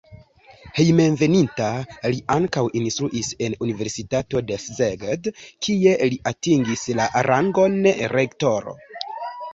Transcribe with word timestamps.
Hejmenveninta 0.77 1.67
li 2.13 2.21
ankaŭ 2.35 2.63
instruis 2.79 3.29
en 3.49 3.57
universitato 3.67 4.43
de 4.53 4.57
Szeged, 4.65 5.29
kie 5.67 5.95
li 6.15 6.19
atingis 6.33 6.87
la 7.01 7.07
rangon 7.31 7.81
rektoro. 8.19 8.79